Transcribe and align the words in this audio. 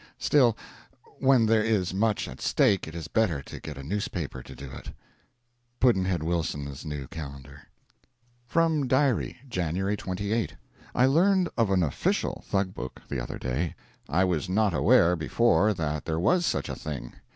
Still, 0.17 0.57
when 1.19 1.45
there 1.45 1.63
is 1.63 1.93
much 1.93 2.27
at 2.27 2.41
stake 2.41 2.87
it 2.87 2.95
is 2.95 3.07
better 3.07 3.39
to 3.43 3.59
get 3.59 3.77
a 3.77 3.83
newspaper 3.83 4.41
to 4.41 4.55
do 4.55 4.71
it. 4.71 4.89
Pudd'nhead 5.79 6.23
Wilson's 6.23 6.83
New 6.83 7.05
Calendar. 7.07 7.61
FROM 8.47 8.87
DIARY: 8.87 9.37
January 9.47 9.95
28. 9.95 10.55
I 10.95 11.05
learned 11.05 11.49
of 11.55 11.69
an 11.69 11.83
official 11.83 12.43
Thug 12.47 12.73
book 12.73 12.99
the 13.09 13.21
other 13.21 13.37
day. 13.37 13.75
I 14.09 14.23
was 14.23 14.49
not 14.49 14.73
aware 14.73 15.15
before 15.15 15.71
that 15.71 16.05
there 16.05 16.19
was 16.19 16.47
such 16.47 16.67
a 16.67 16.75
thing. 16.75 17.13